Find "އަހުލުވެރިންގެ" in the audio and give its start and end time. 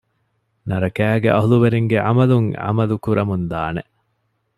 1.35-1.97